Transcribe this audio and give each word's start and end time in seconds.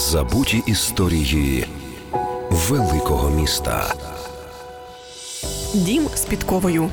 Забуті 0.00 0.62
історії 0.66 1.66
великого 2.50 3.30
міста. 3.30 3.94
Дім 5.74 6.08
з 6.14 6.20
підковою. 6.20 6.90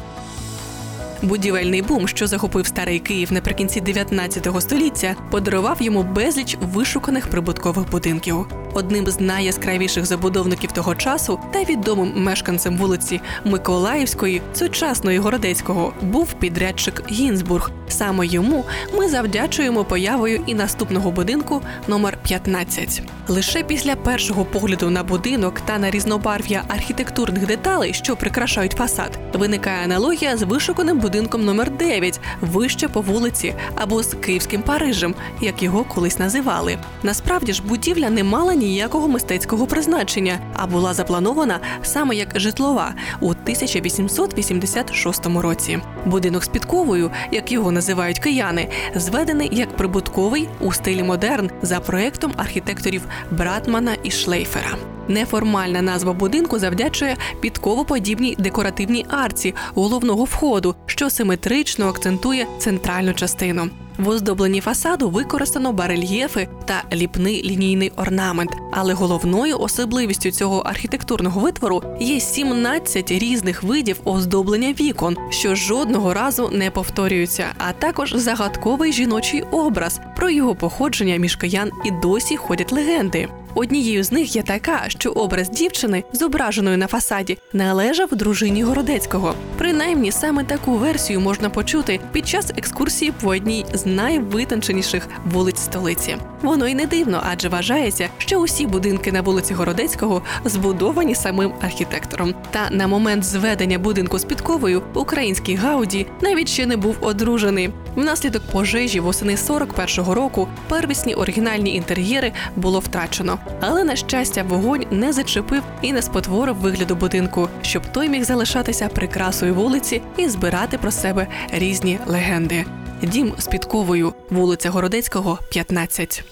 Будівельний 1.21 1.81
бум, 1.81 2.07
що 2.07 2.27
захопив 2.27 2.67
старий 2.67 2.99
Київ 2.99 3.33
наприкінці 3.33 3.81
19 3.81 4.47
століття, 4.59 5.15
подарував 5.31 5.81
йому 5.81 6.03
безліч 6.03 6.57
вишуканих 6.61 7.27
прибуткових 7.27 7.89
будинків. 7.89 8.45
Одним 8.77 9.07
з 9.07 9.19
найяскравіших 9.19 10.05
забудовників 10.05 10.71
того 10.71 10.95
часу 10.95 11.39
та 11.51 11.63
відомим 11.63 12.13
мешканцем 12.15 12.77
вулиці 12.77 13.21
Миколаївської, 13.45 14.41
сучасної 14.53 15.17
Городецького, 15.17 15.93
був 16.01 16.33
підрядчик 16.33 17.03
Гінзбург. 17.11 17.71
Саме 17.89 18.27
йому 18.27 18.65
ми 18.97 19.09
завдячуємо 19.09 19.85
появою 19.85 20.43
і 20.45 20.53
наступного 20.53 21.11
будинку 21.11 21.61
номер 21.87 22.17
15. 22.23 23.01
Лише 23.27 23.63
після 23.63 23.95
першого 23.95 24.45
погляду 24.45 24.89
на 24.89 25.03
будинок 25.03 25.59
та 25.59 25.79
на 25.79 25.91
різнобарв'я 25.91 26.63
архітектурних 26.67 27.45
деталей, 27.45 27.93
що 27.93 28.15
прикрашають 28.15 28.71
фасад, 28.71 29.19
виникає 29.33 29.83
аналогія 29.83 30.37
з 30.37 30.43
вишуканим 30.43 30.99
будинком 30.99 31.45
номер 31.45 31.71
9 31.71 32.19
вище 32.41 32.87
по 32.87 33.01
вулиці 33.01 33.53
або 33.75 34.03
з 34.03 34.13
київським 34.13 34.61
Парижем, 34.61 35.15
як 35.41 35.63
його 35.63 35.83
колись 35.83 36.19
називали. 36.19 36.77
Насправді 37.03 37.53
ж 37.53 37.63
будівля 37.63 38.09
не 38.09 38.23
мала 38.23 38.53
ніякого 38.67 39.07
мистецького 39.07 39.67
призначення, 39.67 40.39
а 40.53 40.67
була 40.67 40.93
запланована 40.93 41.59
саме 41.83 42.15
як 42.15 42.39
житлова 42.39 42.93
у 43.19 43.29
1886 43.29 45.25
році. 45.25 45.79
Будинок 46.05 46.43
з 46.43 46.47
підковою, 46.47 47.11
як 47.31 47.51
його 47.51 47.71
називають 47.71 48.19
кияни, 48.19 48.69
зведений 48.95 49.49
як 49.51 49.75
прибутковий 49.75 50.49
у 50.59 50.73
стилі 50.73 51.03
модерн 51.03 51.49
за 51.61 51.79
проектом 51.79 52.33
архітекторів 52.37 53.01
Братмана 53.31 53.95
і 54.03 54.11
Шлейфера. 54.11 54.77
Неформальна 55.07 55.81
назва 55.81 56.13
будинку 56.13 56.59
завдячує 56.59 57.17
підковоподібній 57.41 58.35
декоративній 58.39 59.05
арці 59.09 59.55
головного 59.75 60.23
входу, 60.23 60.75
що 60.85 61.09
симетрично 61.09 61.87
акцентує 61.87 62.47
центральну 62.59 63.13
частину. 63.13 63.69
В 63.97 64.09
оздобленні 64.09 64.61
фасаду 64.61 65.09
використано 65.09 65.73
барельєфи 65.73 66.47
та 66.65 66.83
ліпний 66.93 67.43
лінійний 67.43 67.91
орнамент. 67.95 68.51
Але 68.71 68.93
головною 68.93 69.59
особливістю 69.59 70.31
цього 70.31 70.59
архітектурного 70.59 71.41
витвору 71.41 71.83
є 71.99 72.19
17 72.19 73.11
різних 73.11 73.63
видів 73.63 73.99
оздоблення 74.03 74.73
вікон, 74.79 75.17
що 75.29 75.55
жодного 75.55 76.13
разу 76.13 76.49
не 76.53 76.71
повторюються, 76.71 77.45
а 77.57 77.73
також 77.73 78.13
загадковий 78.15 78.93
жіночий 78.93 79.41
образ. 79.41 79.99
Про 80.15 80.29
його 80.29 80.55
походження 80.55 81.15
між 81.15 81.35
киян 81.35 81.71
і 81.85 81.91
досі 81.91 82.37
ходять 82.37 82.71
легенди. 82.71 83.27
Однією 83.57 84.03
з 84.03 84.11
них 84.11 84.35
є 84.35 84.43
така, 84.43 84.83
що 84.87 85.11
образ 85.11 85.49
дівчини, 85.49 86.03
зображеної 86.13 86.77
на 86.77 86.87
фасаді, 86.87 87.37
належав 87.53 88.15
дружині 88.15 88.63
Городецького. 88.63 89.33
Принаймні, 89.57 90.11
саме 90.11 90.43
таку 90.43 90.73
версію 90.73 91.19
можна 91.19 91.49
почути 91.49 91.99
під 92.11 92.27
час 92.27 92.51
екскурсії 92.57 93.13
по 93.21 93.29
одній 93.29 93.65
з 93.73 93.85
найвитонченіших 93.85 95.07
вулиць 95.25 95.59
столиці. 95.59 96.17
Воно 96.41 96.67
й 96.67 96.75
не 96.75 96.85
дивно, 96.85 97.23
адже 97.29 97.49
вважається, 97.49 98.09
що 98.17 98.37
усі 98.37 98.67
будинки 98.67 99.11
на 99.11 99.21
вулиці 99.21 99.53
Городецького 99.53 100.21
збудовані 100.45 101.15
самим 101.15 101.53
архітектором. 101.61 102.35
Та 102.51 102.69
на 102.69 102.87
момент 102.87 103.23
зведення 103.23 103.79
будинку 103.79 104.19
з 104.19 104.23
підковою 104.23 104.83
український 104.93 105.55
Гауді 105.55 106.07
навіть 106.21 106.49
ще 106.49 106.65
не 106.65 106.77
був 106.77 106.97
одружений. 107.01 107.69
Внаслідок 107.97 108.43
пожежі 108.51 108.99
восени 108.99 109.35
41-го 109.35 110.13
року 110.13 110.47
первісні 110.69 111.13
оригінальні 111.13 111.75
інтер'єри 111.75 112.31
було 112.55 112.79
втрачено. 112.79 113.39
Але 113.61 113.83
на 113.83 113.95
щастя, 113.95 114.43
вогонь 114.47 114.85
не 114.91 115.13
зачепив 115.13 115.63
і 115.81 115.93
не 115.93 116.01
спотворив 116.01 116.55
вигляду 116.55 116.95
будинку, 116.95 117.49
щоб 117.61 117.85
той 117.91 118.09
міг 118.09 118.23
залишатися 118.23 118.87
прикрасою 118.87 119.55
вулиці 119.55 120.01
і 120.17 120.29
збирати 120.29 120.77
про 120.77 120.91
себе 120.91 121.27
різні 121.51 121.99
легенди. 122.07 122.65
Дім 123.01 123.33
з 123.37 123.47
підковою, 123.47 124.13
вулиця 124.29 124.69
Городецького, 124.69 125.39
15. 125.49 126.23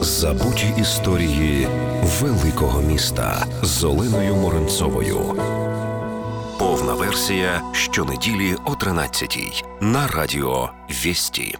Забуті 0.00 0.66
історії 0.80 1.68
великого 2.20 2.82
міста 2.82 3.46
з 3.62 3.84
Оленою 3.84 4.34
Моренцовою. 4.34 5.36
Повна 6.58 6.94
версія 6.94 7.62
щонеділі 7.72 8.56
о 8.64 8.70
13-й 8.70 9.64
на 9.80 10.08
радіо 10.08 10.70
Вісті. 10.90 11.58